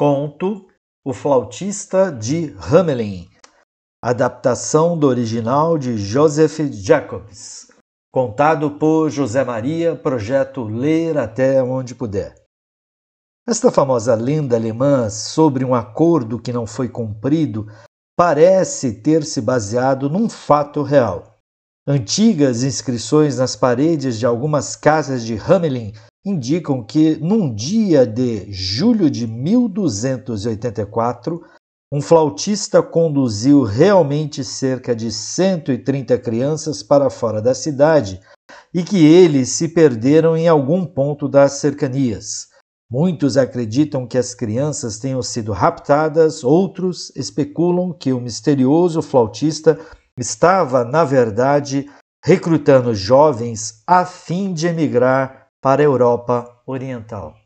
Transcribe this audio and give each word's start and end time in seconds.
Conto 0.00 0.66
O 1.04 1.12
Flautista 1.12 2.10
de 2.10 2.56
Hamelin, 2.58 3.28
adaptação 4.02 4.98
do 4.98 5.06
original 5.06 5.76
de 5.76 5.98
Joseph 5.98 6.58
Jacobs, 6.72 7.70
contado 8.10 8.78
por 8.78 9.10
José 9.10 9.44
Maria, 9.44 9.94
projeto 9.94 10.64
Ler 10.64 11.18
até 11.18 11.62
onde 11.62 11.94
puder. 11.94 12.34
Esta 13.46 13.70
famosa 13.70 14.14
lenda 14.14 14.56
alemã 14.56 15.10
sobre 15.10 15.66
um 15.66 15.74
acordo 15.74 16.40
que 16.40 16.50
não 16.50 16.66
foi 16.66 16.88
cumprido 16.88 17.66
parece 18.16 19.02
ter 19.02 19.22
se 19.22 19.42
baseado 19.42 20.08
num 20.08 20.30
fato 20.30 20.82
real. 20.82 21.36
Antigas 21.86 22.62
inscrições 22.62 23.36
nas 23.36 23.54
paredes 23.54 24.18
de 24.18 24.24
algumas 24.24 24.74
casas 24.74 25.22
de 25.22 25.36
Hamelin 25.36 25.92
indicam 26.24 26.82
que, 26.82 27.16
num 27.16 27.54
dia 27.54 28.06
de 28.06 28.50
julho 28.52 29.10
de 29.10 29.26
1284, 29.26 31.42
um 31.92 32.00
flautista 32.00 32.80
conduziu 32.82 33.64
realmente 33.64 34.44
cerca 34.44 34.94
de 34.94 35.10
130 35.10 36.16
crianças 36.18 36.82
para 36.82 37.10
fora 37.10 37.42
da 37.42 37.54
cidade 37.54 38.20
e 38.72 38.84
que 38.84 39.04
eles 39.04 39.48
se 39.50 39.68
perderam 39.68 40.36
em 40.36 40.46
algum 40.46 40.84
ponto 40.84 41.28
das 41.28 41.54
cercanias. 41.54 42.48
Muitos 42.88 43.36
acreditam 43.36 44.06
que 44.06 44.18
as 44.18 44.34
crianças 44.34 44.98
tenham 44.98 45.22
sido 45.22 45.52
raptadas, 45.52 46.44
outros 46.44 47.10
especulam 47.16 47.92
que 47.92 48.12
o 48.12 48.20
misterioso 48.20 49.00
flautista 49.00 49.78
estava, 50.18 50.84
na 50.84 51.04
verdade, 51.04 51.88
recrutando 52.24 52.94
jovens 52.94 53.82
a 53.86 54.04
fim 54.04 54.52
de 54.52 54.66
emigrar 54.66 55.39
para 55.60 55.82
a 55.82 55.84
Europa 55.84 56.62
Oriental. 56.66 57.36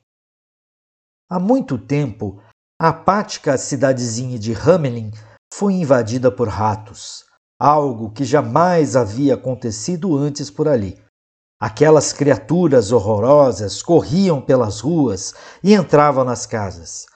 Há 1.29 1.39
muito 1.39 1.77
tempo, 1.79 2.41
a 2.81 2.89
apática 2.89 3.59
cidadezinha 3.59 4.39
de 4.39 4.53
Hamelin 4.53 5.11
foi 5.53 5.75
invadida 5.75 6.31
por 6.31 6.49
ratos, 6.49 7.25
algo 7.59 8.13
que 8.13 8.25
jamais 8.25 8.95
havia 8.95 9.35
acontecido 9.35 10.17
antes 10.17 10.51
por 10.51 10.69
ali. 10.69 11.03
Aquelas 11.61 12.13
criaturas 12.13 12.93
horrorosas 12.93 13.83
corriam 13.83 14.41
pelas 14.41 14.81
ruas 14.81 15.35
e 15.63 15.73
entravam 15.73 16.25
nas 16.25 16.47
casas. 16.47 17.07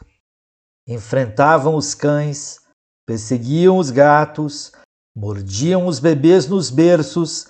Enfrentavam 0.87 1.77
os 1.77 1.95
cães, 1.95 2.61
perseguiam 3.07 3.77
os 3.77 3.91
gatos, 3.91 4.73
mordiam 5.15 5.87
os 5.87 5.99
bebês 5.99 6.49
nos 6.49 6.71
berços 6.71 7.49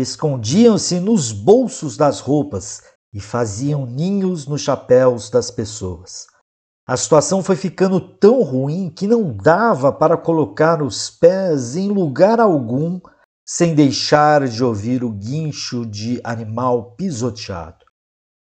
escondiam-se 0.00 1.00
nos 1.00 1.32
bolsos 1.32 1.96
das 1.96 2.20
roupas 2.20 2.82
e 3.12 3.20
faziam 3.20 3.86
ninhos 3.86 4.46
nos 4.46 4.60
chapéus 4.60 5.30
das 5.30 5.50
pessoas. 5.50 6.26
A 6.86 6.96
situação 6.96 7.42
foi 7.42 7.56
ficando 7.56 8.00
tão 8.00 8.42
ruim 8.42 8.88
que 8.88 9.06
não 9.06 9.36
dava 9.36 9.92
para 9.92 10.16
colocar 10.16 10.82
os 10.82 11.10
pés 11.10 11.76
em 11.76 11.88
lugar 11.88 12.40
algum 12.40 13.00
sem 13.46 13.74
deixar 13.74 14.46
de 14.46 14.62
ouvir 14.62 15.02
o 15.04 15.10
guincho 15.10 15.84
de 15.84 16.20
animal 16.22 16.92
pisoteado. 16.92 17.84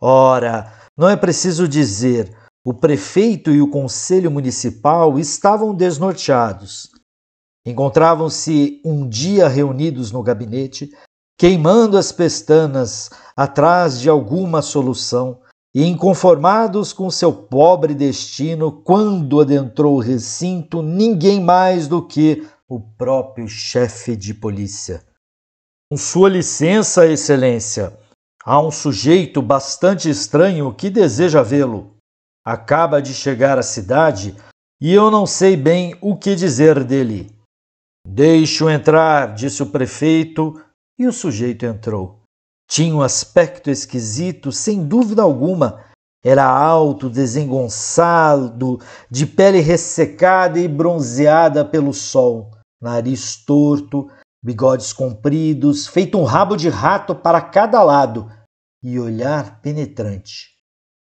Ora, 0.01 0.73
não 0.97 1.09
é 1.09 1.15
preciso 1.15 1.67
dizer, 1.67 2.35
o 2.65 2.73
prefeito 2.73 3.51
e 3.51 3.61
o 3.61 3.69
conselho 3.69 4.31
municipal 4.31 5.19
estavam 5.19 5.73
desnorteados. 5.73 6.89
Encontravam-se 7.65 8.81
um 8.85 9.07
dia 9.07 9.47
reunidos 9.47 10.11
no 10.11 10.21
gabinete 10.21 10.89
queimando 11.37 11.97
as 11.97 12.11
pestanas 12.11 13.09
atrás 13.35 13.99
de 13.99 14.09
alguma 14.09 14.61
solução 14.61 15.41
e 15.73 15.83
inconformados 15.85 16.93
com 16.93 17.11
seu 17.11 17.33
pobre 17.33 17.93
destino, 17.93 18.71
quando 18.71 19.41
adentrou 19.41 19.95
o 19.95 19.99
recinto 19.99 20.81
ninguém 20.81 21.41
mais 21.41 21.87
do 21.87 22.01
que 22.01 22.47
o 22.67 22.79
próprio 22.79 23.47
chefe 23.47 24.15
de 24.15 24.33
polícia. 24.33 25.03
Com 25.91 25.97
sua 25.97 26.29
licença, 26.29 27.05
Excelência, 27.05 27.97
há 28.43 28.59
um 28.61 28.71
sujeito 28.71 29.41
bastante 29.41 30.09
estranho 30.09 30.73
que 30.73 30.89
deseja 30.89 31.43
vê-lo. 31.43 31.97
Acaba 32.43 33.01
de 33.01 33.13
chegar 33.13 33.59
à 33.59 33.63
cidade 33.63 34.35
e 34.81 34.93
eu 34.93 35.11
não 35.11 35.25
sei 35.25 35.57
bem 35.57 35.95
o 35.99 36.15
que 36.15 36.35
dizer 36.35 36.83
dele. 36.85 37.35
Deixe-o 38.07 38.69
entrar, 38.69 39.33
disse 39.33 39.61
o 39.61 39.65
prefeito, 39.65 40.61
e 40.97 41.07
o 41.07 41.13
sujeito 41.13 41.65
entrou. 41.65 42.21
Tinha 42.67 42.95
um 42.95 43.01
aspecto 43.01 43.69
esquisito, 43.69 44.51
sem 44.51 44.85
dúvida 44.85 45.21
alguma. 45.21 45.83
Era 46.23 46.45
alto, 46.45 47.09
desengonçado, 47.09 48.79
de 49.11 49.27
pele 49.27 49.59
ressecada 49.59 50.59
e 50.59 50.67
bronzeada 50.67 51.63
pelo 51.63 51.93
sol, 51.93 52.49
nariz 52.81 53.45
torto, 53.45 54.09
bigodes 54.43 54.91
compridos, 54.91 55.85
feito 55.85 56.17
um 56.17 56.23
rabo 56.23 56.55
de 56.55 56.69
rato 56.69 57.13
para 57.13 57.41
cada 57.41 57.83
lado 57.83 58.31
e 58.81 58.99
olhar 58.99 59.61
penetrante. 59.61 60.55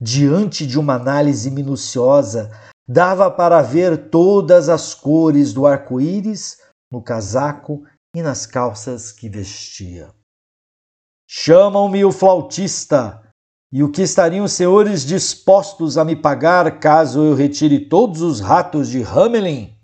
Diante 0.00 0.66
de 0.66 0.78
uma 0.78 0.94
análise 0.94 1.50
minuciosa, 1.50 2.50
dava 2.86 3.30
para 3.30 3.62
ver 3.62 4.10
todas 4.10 4.68
as 4.68 4.94
cores 4.94 5.52
do 5.52 5.66
arco-íris 5.66 6.58
no 6.90 7.00
casaco 7.00 7.84
e 8.14 8.22
nas 8.22 8.46
calças 8.46 9.10
que 9.10 9.28
vestia. 9.28 10.14
Chamam-me 11.28 12.04
o 12.04 12.12
flautista, 12.12 13.20
e 13.72 13.82
o 13.82 13.90
que 13.90 14.02
estariam 14.02 14.44
os 14.44 14.52
senhores 14.52 15.04
dispostos 15.04 15.98
a 15.98 16.04
me 16.04 16.14
pagar 16.14 16.78
caso 16.78 17.24
eu 17.24 17.34
retire 17.34 17.88
todos 17.88 18.22
os 18.22 18.38
ratos 18.38 18.88
de 18.88 19.02
Hamelin? 19.02 19.76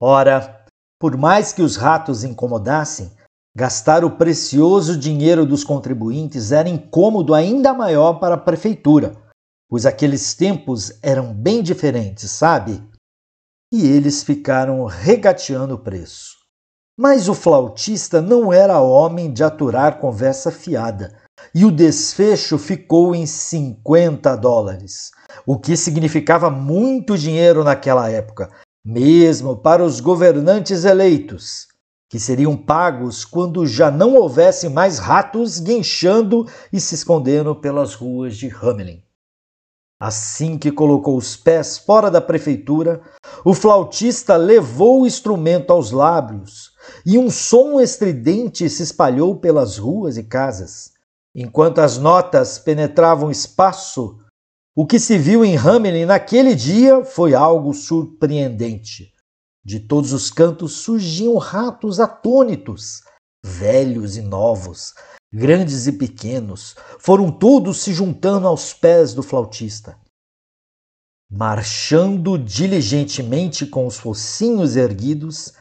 Ora, 0.00 0.64
por 1.00 1.16
mais 1.16 1.52
que 1.52 1.60
os 1.60 1.74
ratos 1.74 2.22
incomodassem, 2.22 3.10
gastar 3.56 4.04
o 4.04 4.16
precioso 4.16 4.96
dinheiro 4.96 5.44
dos 5.44 5.64
contribuintes 5.64 6.52
era 6.52 6.68
incômodo 6.68 7.34
ainda 7.34 7.74
maior 7.74 8.20
para 8.20 8.36
a 8.36 8.40
prefeitura, 8.40 9.16
pois 9.68 9.84
aqueles 9.84 10.34
tempos 10.34 10.96
eram 11.02 11.34
bem 11.34 11.64
diferentes, 11.64 12.30
sabe? 12.30 12.80
E 13.72 13.84
eles 13.84 14.22
ficaram 14.22 14.84
regateando 14.84 15.74
o 15.74 15.78
preço. 15.78 16.35
Mas 16.98 17.28
o 17.28 17.34
flautista 17.34 18.22
não 18.22 18.50
era 18.50 18.80
homem 18.80 19.30
de 19.30 19.44
aturar 19.44 19.98
conversa 19.98 20.50
fiada, 20.50 21.14
e 21.54 21.62
o 21.66 21.70
desfecho 21.70 22.56
ficou 22.56 23.14
em 23.14 23.26
50 23.26 24.34
dólares, 24.36 25.10
o 25.46 25.58
que 25.58 25.76
significava 25.76 26.48
muito 26.48 27.18
dinheiro 27.18 27.62
naquela 27.62 28.08
época, 28.08 28.50
mesmo 28.82 29.58
para 29.58 29.84
os 29.84 30.00
governantes 30.00 30.86
eleitos, 30.86 31.66
que 32.08 32.18
seriam 32.18 32.56
pagos 32.56 33.26
quando 33.26 33.66
já 33.66 33.90
não 33.90 34.14
houvesse 34.14 34.66
mais 34.70 34.98
ratos 34.98 35.60
guinchando 35.60 36.46
e 36.72 36.80
se 36.80 36.94
escondendo 36.94 37.54
pelas 37.54 37.92
ruas 37.92 38.38
de 38.38 38.48
Hamelin. 38.48 39.02
Assim 40.00 40.56
que 40.56 40.72
colocou 40.72 41.18
os 41.18 41.36
pés 41.36 41.76
fora 41.76 42.10
da 42.10 42.22
prefeitura, 42.22 43.02
o 43.44 43.52
flautista 43.52 44.36
levou 44.36 45.02
o 45.02 45.06
instrumento 45.06 45.72
aos 45.72 45.90
lábios 45.90 46.75
e 47.04 47.18
um 47.18 47.30
som 47.30 47.80
estridente 47.80 48.68
se 48.68 48.82
espalhou 48.82 49.36
pelas 49.36 49.78
ruas 49.78 50.16
e 50.16 50.22
casas. 50.22 50.92
Enquanto 51.34 51.80
as 51.80 51.98
notas 51.98 52.58
penetravam 52.58 53.30
espaço, 53.30 54.18
o 54.74 54.86
que 54.86 54.98
se 54.98 55.16
viu 55.18 55.44
em 55.44 55.56
Hamelin 55.56 56.04
naquele 56.04 56.54
dia 56.54 57.04
foi 57.04 57.34
algo 57.34 57.72
surpreendente. 57.72 59.12
De 59.64 59.80
todos 59.80 60.12
os 60.12 60.30
cantos 60.30 60.74
surgiam 60.74 61.36
ratos 61.38 61.98
atônitos, 61.98 63.02
velhos 63.44 64.16
e 64.16 64.22
novos, 64.22 64.94
grandes 65.32 65.86
e 65.86 65.92
pequenos, 65.92 66.76
foram 66.98 67.30
todos 67.30 67.78
se 67.78 67.92
juntando 67.92 68.46
aos 68.46 68.72
pés 68.72 69.12
do 69.12 69.22
flautista. 69.22 69.98
Marchando 71.30 72.38
diligentemente 72.38 73.66
com 73.66 73.86
os 73.86 73.98
focinhos 73.98 74.76
erguidos, 74.76 75.52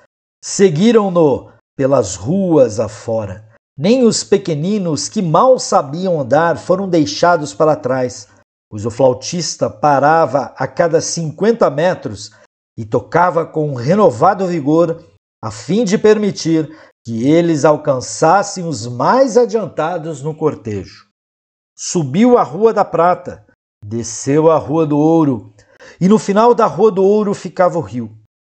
seguiram-no 0.45 1.51
pelas 1.75 2.15
ruas 2.15 2.79
afora. 2.79 3.49
Nem 3.75 4.03
os 4.03 4.23
pequeninos 4.23 5.09
que 5.09 5.19
mal 5.19 5.57
sabiam 5.57 6.21
andar 6.21 6.59
foram 6.59 6.87
deixados 6.87 7.51
para 7.51 7.75
trás, 7.75 8.27
pois 8.69 8.85
o 8.85 8.91
flautista 8.91 9.71
parava 9.71 10.53
a 10.55 10.67
cada 10.67 11.01
cinquenta 11.01 11.67
metros 11.71 12.29
e 12.77 12.85
tocava 12.85 13.43
com 13.43 13.73
renovado 13.73 14.45
vigor, 14.45 15.03
a 15.43 15.49
fim 15.49 15.83
de 15.83 15.97
permitir 15.97 16.69
que 17.03 17.27
eles 17.27 17.65
alcançassem 17.65 18.67
os 18.67 18.85
mais 18.85 19.37
adiantados 19.37 20.21
no 20.21 20.35
cortejo. 20.35 21.07
Subiu 21.75 22.37
a 22.37 22.43
Rua 22.43 22.71
da 22.71 22.85
Prata, 22.85 23.43
desceu 23.83 24.51
a 24.51 24.59
Rua 24.59 24.85
do 24.85 24.97
Ouro, 24.97 25.51
e 25.99 26.07
no 26.07 26.19
final 26.19 26.53
da 26.53 26.67
Rua 26.67 26.91
do 26.91 27.03
Ouro 27.03 27.33
ficava 27.33 27.79
o 27.79 27.81
rio. 27.81 28.15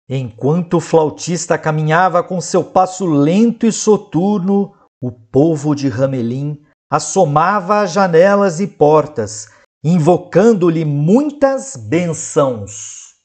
Enquanto 0.10 0.76
o 0.78 0.80
flautista 0.80 1.58
caminhava 1.58 2.24
com 2.24 2.40
seu 2.40 2.64
passo 2.64 3.06
lento 3.06 3.66
e 3.66 3.72
soturno, 3.74 4.74
o 5.02 5.12
povo 5.12 5.76
de 5.76 5.90
Ramelim 5.90 6.62
assomava 6.90 7.82
as 7.82 7.92
janelas 7.92 8.62
e 8.62 8.68
portas, 8.68 9.50
invocando-lhe 9.84 10.86
muitas 10.86 11.76
bênçãos. 11.76 13.16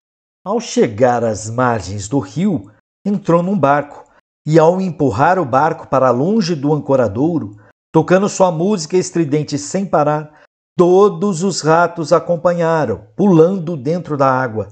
Ao 0.44 0.58
chegar 0.58 1.23
às 1.23 1.49
margens 1.49 2.08
do 2.08 2.19
rio, 2.19 2.69
entrou 3.06 3.44
num 3.44 3.56
barco 3.56 4.05
e, 4.44 4.58
ao 4.58 4.81
empurrar 4.81 5.38
o 5.38 5.44
barco 5.44 5.87
para 5.87 6.11
longe 6.11 6.56
do 6.56 6.75
ancoradouro, 6.75 7.56
tocando 7.93 8.28
sua 8.28 8.50
música 8.50 8.96
estridente 8.96 9.56
sem 9.56 9.87
parar, 9.87 10.43
todos 10.76 11.44
os 11.44 11.61
ratos 11.61 12.12
acompanharam, 12.12 13.06
pulando 13.17 13.76
dentro 13.76 14.17
da 14.17 14.28
água, 14.28 14.69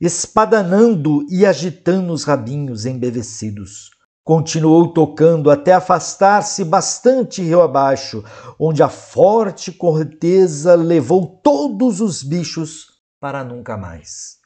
espadanando 0.00 1.26
e 1.28 1.44
agitando 1.44 2.12
os 2.12 2.24
rabinhos 2.24 2.86
embevecidos. 2.86 3.90
Continuou 4.24 4.92
tocando 4.92 5.50
até 5.50 5.72
afastar-se 5.72 6.64
bastante 6.64 7.42
rio 7.42 7.60
abaixo, 7.60 8.24
onde 8.58 8.82
a 8.82 8.88
forte 8.88 9.72
correnteza 9.72 10.74
levou 10.74 11.40
todos 11.42 12.00
os 12.00 12.22
bichos 12.22 12.86
para 13.20 13.44
nunca 13.44 13.76
mais. 13.76 14.38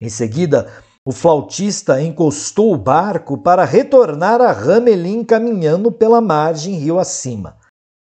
Em 0.00 0.08
seguida, 0.08 0.72
o 1.04 1.12
flautista 1.12 2.00
encostou 2.00 2.72
o 2.72 2.78
barco 2.78 3.38
para 3.38 3.64
retornar 3.64 4.40
a 4.40 4.52
Ramelin 4.52 5.24
caminhando 5.24 5.92
pela 5.92 6.20
margem 6.20 6.74
rio 6.74 6.98
acima. 6.98 7.56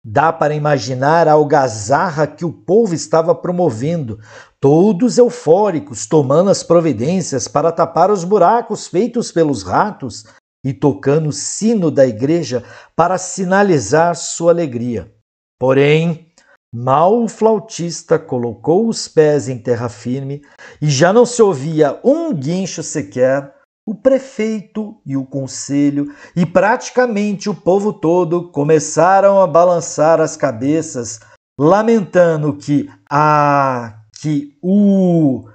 Dá 0.04 0.34
para 0.34 0.56
imaginar 0.56 1.28
a 1.28 1.34
algazarra 1.34 2.26
que 2.26 2.44
o 2.44 2.52
povo 2.52 2.96
estava 2.96 3.36
promovendo, 3.36 4.20
todos 4.60 5.20
eufóricos, 5.20 6.08
tomando 6.08 6.50
as 6.50 6.64
providências 6.64 7.48
para 7.48 7.72
tapar 7.72 8.10
os 8.10 8.24
buracos 8.24 8.88
feitos 8.88 9.32
pelos 9.32 9.62
ratos 9.62 10.26
e 10.66 10.74
tocando 10.74 11.30
o 11.30 11.34
sino 11.34 11.92
da 11.92 12.06
igreja 12.06 12.64
para 12.96 13.20
sinalizar 13.20 14.16
sua 14.16 14.52
alegria. 14.52 15.14
Porém, 15.60 16.32
mal 16.74 17.24
o 17.24 17.28
flautista 17.28 18.18
colocou 18.18 18.88
os 18.88 19.08
pés 19.08 19.48
em 19.48 19.60
terra 19.60 19.88
firme 19.88 20.42
e 20.82 20.90
já 20.90 21.14
não 21.14 21.28
se 21.28 21.44
ouvia 21.44 22.00
um 22.04 22.34
guincho 22.34 22.82
sequer, 22.82 23.54
o 23.86 23.96
prefeito 23.96 25.00
e 25.06 25.18
o 25.18 25.26
conselho 25.26 26.14
e 26.36 26.46
praticamente 26.46 27.50
o 27.50 27.56
povo 27.56 27.92
todo 27.92 28.52
começaram 28.52 29.42
a 29.42 29.48
balançar 29.48 30.22
as 30.22 30.38
cabeças, 30.38 31.20
lamentando 31.60 32.56
que 32.56 32.90
ah, 33.10 34.02
que 34.22 34.58
o 34.62 35.50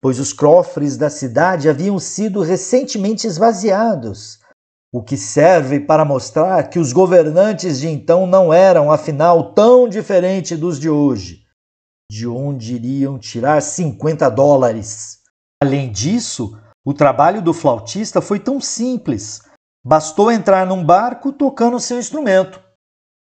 pois 0.00 0.18
os 0.18 0.32
cofres 0.32 0.96
da 0.96 1.10
cidade 1.10 1.68
haviam 1.68 1.98
sido 1.98 2.42
recentemente 2.42 3.26
esvaziados 3.26 4.38
o 4.92 5.02
que 5.02 5.16
serve 5.16 5.80
para 5.80 6.04
mostrar 6.04 6.68
que 6.70 6.78
os 6.78 6.92
governantes 6.92 7.80
de 7.80 7.88
então 7.88 8.26
não 8.26 8.52
eram, 8.52 8.90
afinal, 8.90 9.52
tão 9.52 9.88
diferentes 9.88 10.58
dos 10.58 10.78
de 10.78 10.88
hoje. 10.88 11.44
De 12.10 12.26
onde 12.26 12.74
iriam 12.74 13.18
tirar 13.18 13.60
50 13.60 14.30
dólares? 14.30 15.18
Além 15.62 15.92
disso, 15.92 16.58
o 16.88 16.94
trabalho 16.94 17.42
do 17.42 17.52
flautista 17.52 18.22
foi 18.22 18.40
tão 18.40 18.62
simples. 18.62 19.42
Bastou 19.84 20.32
entrar 20.32 20.66
num 20.66 20.82
barco 20.82 21.34
tocando 21.34 21.78
seu 21.78 21.98
instrumento. 21.98 22.58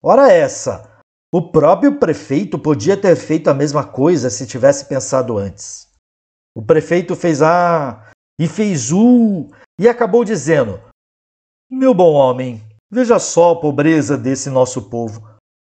Ora 0.03 0.29
essa! 0.29 1.01
O 1.33 1.53
próprio 1.53 2.01
prefeito 2.01 2.59
podia 2.59 2.97
ter 2.97 3.15
feito 3.15 3.49
a 3.49 3.55
mesma 3.55 3.85
coisa 3.85 4.29
se 4.29 4.45
tivesse 4.45 4.87
pensado 4.87 5.39
antes. 5.39 5.87
O 6.53 6.61
prefeito 6.61 7.15
fez 7.15 7.43
A 7.43 8.11
e 8.41 8.49
fez 8.49 8.91
U 8.91 9.49
e 9.79 9.89
acabou 9.89 10.25
dizendo: 10.25 10.81
meu 11.71 11.95
bom 11.95 12.13
homem, 12.13 12.61
veja 12.91 13.21
só 13.21 13.53
a 13.53 13.61
pobreza 13.61 14.19
desse 14.19 14.51
nosso 14.51 14.91
povo. 14.91 15.23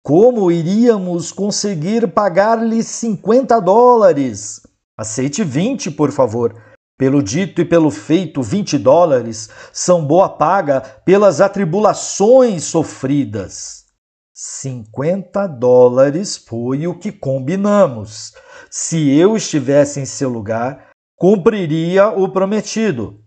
Como 0.05 0.53
iríamos 0.53 1.33
conseguir 1.33 2.13
pagar-lhe 2.13 2.81
50 2.85 3.59
dólares? 3.59 4.65
Aceite 4.97 5.43
20, 5.43 5.91
por 5.91 6.13
favor. 6.13 6.72
Pelo 7.03 7.21
dito 7.21 7.61
e 7.61 7.65
pelo 7.65 7.91
feito, 7.91 8.41
20 8.41 8.79
dólares 8.79 9.51
são 9.73 10.07
boa 10.07 10.29
paga 10.29 10.81
pelas 10.81 11.41
atribulações 11.41 12.63
sofridas. 12.63 13.87
50 14.33 15.49
dólares 15.49 16.37
foi 16.37 16.87
o 16.87 16.97
que 16.97 17.11
combinamos. 17.11 18.33
Se 18.71 19.11
eu 19.19 19.37
estivesse 19.37 19.99
em 19.99 20.05
seu 20.05 20.29
lugar, 20.29 20.91
cumpriria 21.19 22.11
o 22.11 22.29
prometido 22.29 23.21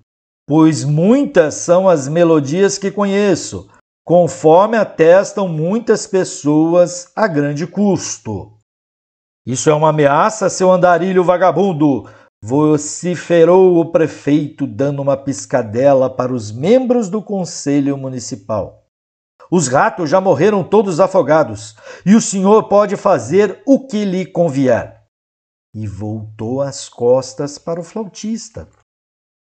pois 0.48 0.86
muitas 0.86 1.56
são 1.56 1.89
as 1.89 2.07
melodias 2.07 2.77
que 2.77 2.92
conheço, 2.92 3.68
conforme 4.06 4.77
atestam 4.77 5.50
muitas 5.50 6.06
pessoas 6.06 7.12
a 7.13 7.27
grande 7.27 7.66
custo. 7.66 8.54
Isso 9.45 9.69
é 9.69 9.74
uma 9.74 9.89
ameaça, 9.89 10.50
seu 10.50 10.72
andarilho 10.72 11.24
vagabundo! 11.24 12.07
Vociferou 12.47 13.80
o 13.80 13.92
prefeito, 13.92 14.68
dando 14.68 15.01
uma 15.01 15.18
piscadela 15.18 16.07
para 16.07 16.31
os 16.31 16.51
membros 16.51 17.09
do 17.09 17.19
conselho 17.19 17.97
municipal. 17.97 18.86
Os 19.50 19.68
ratos 19.68 20.12
já 20.12 20.21
morreram 20.21 20.63
todos 20.63 21.00
afogados, 21.00 21.75
e 22.06 22.13
o 22.13 22.21
senhor 22.21 22.65
pode 22.69 22.95
fazer 22.97 23.63
o 23.65 23.88
que 23.88 24.06
lhe 24.06 24.27
convier. 24.27 25.01
E 25.74 25.88
voltou 25.88 26.62
as 26.62 26.88
costas 26.88 27.57
para 27.57 27.80
o 27.80 27.83
flautista. 27.83 28.69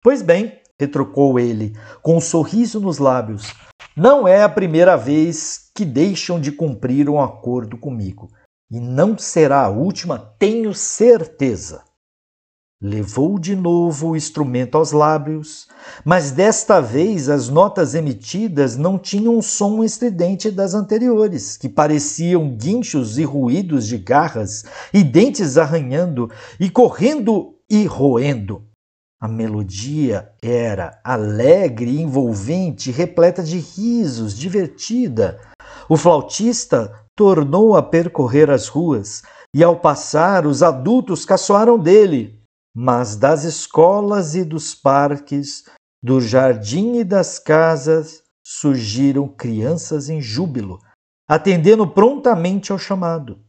Pois 0.01 0.23
bem, 0.23 0.59
retrucou 0.79 1.39
ele, 1.39 1.77
com 2.01 2.17
um 2.17 2.21
sorriso 2.21 2.79
nos 2.79 2.97
lábios. 2.97 3.53
Não 3.95 4.27
é 4.27 4.41
a 4.41 4.49
primeira 4.49 4.97
vez 4.97 5.69
que 5.75 5.85
deixam 5.85 6.41
de 6.41 6.51
cumprir 6.51 7.07
um 7.07 7.21
acordo 7.21 7.77
comigo, 7.77 8.31
e 8.71 8.79
não 8.79 9.15
será 9.15 9.61
a 9.65 9.69
última, 9.69 10.17
tenho 10.39 10.73
certeza. 10.73 11.84
Levou 12.87 13.39
de 13.39 13.55
novo 13.55 14.09
o 14.09 14.15
instrumento 14.15 14.77
aos 14.77 14.91
lábios, 14.91 15.67
mas 16.05 16.29
desta 16.29 16.79
vez 16.79 17.29
as 17.29 17.49
notas 17.49 17.95
emitidas 17.95 18.77
não 18.77 18.99
tinham 18.99 19.39
o 19.39 19.41
som 19.41 19.83
estridente 19.83 20.51
das 20.51 20.75
anteriores, 20.75 21.57
que 21.57 21.67
pareciam 21.67 22.47
guinchos 22.47 23.17
e 23.17 23.23
ruídos 23.23 23.87
de 23.87 23.97
garras 23.97 24.65
e 24.93 25.03
dentes 25.03 25.57
arranhando 25.57 26.29
e 26.59 26.69
correndo 26.69 27.55
e 27.67 27.87
roendo. 27.87 28.61
A 29.19 29.27
melodia 29.27 30.29
era 30.39 30.99
alegre, 31.03 31.99
envolvente, 31.99 32.91
repleta 32.91 33.41
de 33.41 33.57
risos, 33.57 34.37
divertida. 34.37 35.39
O 35.89 35.97
flautista 35.97 36.93
tornou 37.15 37.75
a 37.75 37.81
percorrer 37.81 38.51
as 38.51 38.67
ruas 38.67 39.23
e, 39.55 39.63
ao 39.63 39.77
passar, 39.77 40.45
os 40.45 40.61
adultos 40.61 41.25
caçoaram 41.25 41.79
dele. 41.79 42.34
Mas 42.75 43.15
das 43.15 43.43
escolas 43.45 44.35
e 44.35 44.43
dos 44.43 44.75
parques, 44.75 45.63
do 46.03 46.19
jardim 46.19 46.97
e 46.97 47.03
das 47.03 47.39
casas, 47.39 48.21
surgiram 48.45 49.27
crianças 49.27 50.09
em 50.09 50.21
júbilo, 50.21 50.79
atendendo 51.27 51.87
prontamente 51.87 52.71
ao 52.71 52.77
chamado, 52.77 53.39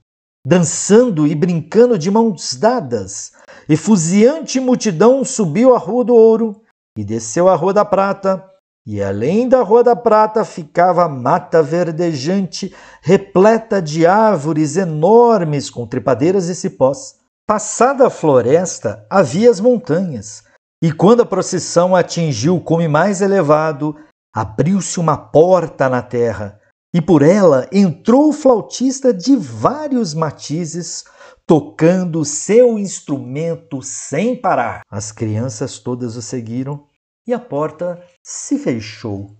dançando 0.46 1.26
e 1.26 1.34
brincando 1.34 1.98
de 1.98 2.10
mãos 2.10 2.54
dadas, 2.54 3.32
Efusiante 3.68 4.60
multidão 4.60 5.24
subiu 5.24 5.74
a 5.74 5.78
Rua 5.78 6.04
do 6.04 6.14
Ouro 6.14 6.62
e 6.96 7.04
desceu 7.04 7.48
a 7.48 7.56
Rua 7.56 7.72
da 7.72 7.84
Prata, 7.84 8.48
e 8.86 9.02
além 9.02 9.48
da 9.48 9.60
Rua 9.60 9.82
da 9.82 9.96
Prata 9.96 10.44
ficava 10.44 11.04
a 11.04 11.08
mata 11.08 11.64
verdejante, 11.64 12.72
repleta 13.02 13.82
de 13.82 14.06
árvores 14.06 14.76
enormes 14.76 15.68
com 15.68 15.84
trepadeiras 15.84 16.48
e 16.48 16.54
cipós. 16.54 17.16
Passada 17.48 18.08
a 18.08 18.10
floresta, 18.10 19.06
havia 19.08 19.48
as 19.48 19.60
montanhas, 19.60 20.42
e 20.82 20.90
quando 20.92 21.22
a 21.22 21.26
procissão 21.26 21.94
atingiu 21.94 22.56
o 22.56 22.60
cume 22.60 22.88
mais 22.88 23.20
elevado, 23.20 23.94
abriu-se 24.34 24.98
uma 24.98 25.16
porta 25.16 25.88
na 25.88 26.02
terra, 26.02 26.60
e 26.92 27.00
por 27.00 27.22
ela 27.22 27.68
entrou 27.70 28.30
o 28.30 28.32
flautista 28.32 29.14
de 29.14 29.36
vários 29.36 30.12
matizes, 30.12 31.04
tocando 31.46 32.24
seu 32.24 32.76
instrumento 32.80 33.80
sem 33.80 34.34
parar. 34.34 34.80
As 34.90 35.12
crianças 35.12 35.78
todas 35.78 36.16
o 36.16 36.22
seguiram 36.22 36.88
e 37.24 37.32
a 37.32 37.38
porta 37.38 38.02
se 38.24 38.58
fechou. 38.58 39.36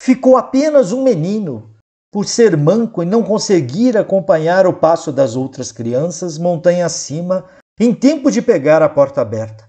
Ficou 0.00 0.36
apenas 0.36 0.92
um 0.92 1.02
menino, 1.02 1.69
por 2.12 2.26
ser 2.26 2.56
manco 2.56 3.02
e 3.02 3.06
não 3.06 3.22
conseguir 3.22 3.96
acompanhar 3.96 4.66
o 4.66 4.72
passo 4.72 5.12
das 5.12 5.36
outras 5.36 5.70
crianças 5.70 6.38
montanha 6.38 6.86
acima, 6.86 7.44
em 7.78 7.94
tempo 7.94 8.30
de 8.30 8.42
pegar 8.42 8.82
a 8.82 8.88
porta 8.88 9.20
aberta. 9.20 9.66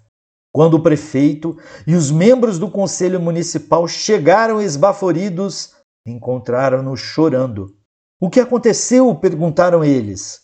Quando 0.53 0.73
o 0.73 0.83
prefeito 0.83 1.55
e 1.87 1.95
os 1.95 2.11
membros 2.11 2.59
do 2.59 2.69
conselho 2.69 3.21
municipal 3.21 3.87
chegaram 3.87 4.61
esbaforidos, 4.61 5.75
encontraram-no 6.05 6.97
chorando. 6.97 7.75
O 8.19 8.29
que 8.29 8.39
aconteceu? 8.39 9.13
perguntaram 9.15 9.83
eles. 9.83 10.41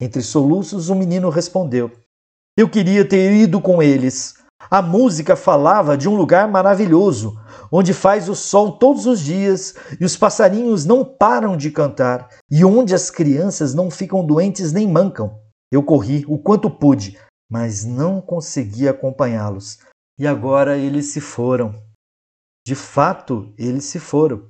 Entre 0.00 0.22
soluços, 0.22 0.88
o 0.88 0.94
menino 0.94 1.28
respondeu: 1.28 1.90
Eu 2.56 2.70
queria 2.70 3.06
ter 3.06 3.32
ido 3.32 3.60
com 3.60 3.82
eles. 3.82 4.39
A 4.70 4.80
música 4.80 5.34
falava 5.34 5.98
de 5.98 6.08
um 6.08 6.14
lugar 6.14 6.48
maravilhoso, 6.48 7.36
onde 7.72 7.92
faz 7.92 8.28
o 8.28 8.36
sol 8.36 8.78
todos 8.78 9.04
os 9.04 9.18
dias 9.18 9.74
e 10.00 10.04
os 10.04 10.16
passarinhos 10.16 10.84
não 10.84 11.04
param 11.04 11.56
de 11.56 11.72
cantar, 11.72 12.28
e 12.48 12.64
onde 12.64 12.94
as 12.94 13.10
crianças 13.10 13.74
não 13.74 13.90
ficam 13.90 14.24
doentes 14.24 14.72
nem 14.72 14.86
mancam. 14.86 15.36
Eu 15.72 15.82
corri 15.82 16.24
o 16.28 16.38
quanto 16.38 16.70
pude, 16.70 17.18
mas 17.50 17.84
não 17.84 18.20
consegui 18.20 18.88
acompanhá-los. 18.88 19.80
E 20.16 20.24
agora 20.24 20.78
eles 20.78 21.06
se 21.06 21.20
foram. 21.20 21.74
De 22.64 22.76
fato, 22.76 23.52
eles 23.58 23.86
se 23.86 23.98
foram. 23.98 24.48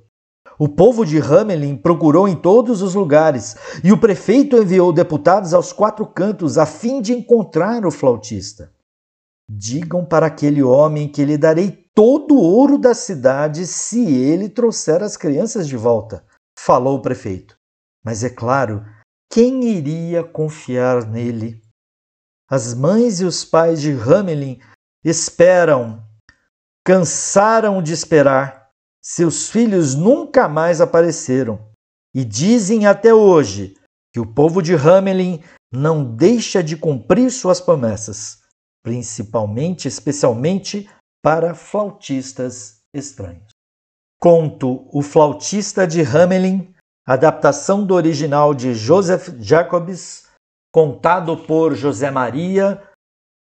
O 0.59 0.69
povo 0.69 1.03
de 1.03 1.17
Hamelin 1.17 1.75
procurou 1.75 2.27
em 2.27 2.35
todos 2.35 2.83
os 2.83 2.93
lugares 2.93 3.55
e 3.83 3.91
o 3.91 3.97
prefeito 3.97 4.55
enviou 4.55 4.93
deputados 4.93 5.51
aos 5.51 5.73
quatro 5.73 6.05
cantos 6.05 6.59
a 6.59 6.67
fim 6.67 7.01
de 7.01 7.11
encontrar 7.11 7.87
o 7.87 7.89
flautista. 7.89 8.71
Digam 9.49 10.05
para 10.05 10.27
aquele 10.27 10.63
homem 10.63 11.11
que 11.11 11.25
lhe 11.25 11.37
darei 11.37 11.71
todo 11.93 12.35
o 12.35 12.41
ouro 12.41 12.77
da 12.77 12.93
cidade 12.93 13.67
se 13.67 14.03
ele 14.05 14.49
trouxer 14.49 15.03
as 15.03 15.17
crianças 15.17 15.67
de 15.67 15.75
volta, 15.75 16.25
falou 16.57 16.97
o 16.97 17.01
prefeito. 17.01 17.57
Mas 18.03 18.23
é 18.23 18.29
claro, 18.29 18.85
quem 19.31 19.63
iria 19.63 20.23
confiar 20.23 21.05
nele? 21.05 21.61
As 22.49 22.73
mães 22.73 23.21
e 23.21 23.25
os 23.25 23.45
pais 23.45 23.81
de 23.81 23.91
Hamelin 23.91 24.59
esperam, 25.03 26.03
cansaram 26.85 27.81
de 27.81 27.93
esperar. 27.93 28.69
Seus 29.03 29.49
filhos 29.49 29.95
nunca 29.95 30.47
mais 30.47 30.79
apareceram 30.79 31.71
e 32.13 32.23
dizem 32.23 32.85
até 32.85 33.13
hoje 33.13 33.75
que 34.13 34.19
o 34.19 34.25
povo 34.25 34.61
de 34.61 34.75
Hamelin 34.75 35.41
não 35.71 36.03
deixa 36.03 36.61
de 36.61 36.75
cumprir 36.75 37.31
suas 37.31 37.59
promessas 37.61 38.40
principalmente, 38.83 39.87
especialmente 39.87 40.89
para 41.23 41.53
flautistas 41.53 42.81
estranhos. 42.93 43.49
Conto 44.19 44.87
O 44.91 45.01
Flautista 45.01 45.87
de 45.87 46.01
Hamelin, 46.01 46.73
adaptação 47.05 47.85
do 47.85 47.95
original 47.95 48.53
de 48.53 48.73
Joseph 48.73 49.29
Jacobs, 49.39 50.27
contado 50.71 51.37
por 51.37 51.75
José 51.75 52.11
Maria, 52.11 52.81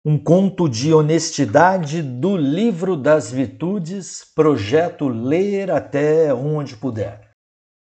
um 0.04 0.18
conto 0.18 0.68
de 0.68 0.92
honestidade 0.92 2.02
do 2.02 2.36
Livro 2.36 2.96
das 2.96 3.30
Virtudes, 3.30 4.24
projeto 4.34 5.08
Ler 5.08 5.70
até 5.70 6.34
onde 6.34 6.76
puder. 6.76 7.30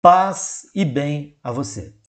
Paz 0.02 0.64
e 0.74 0.84
bem 0.84 1.38
a 1.44 1.52
você. 1.52 1.97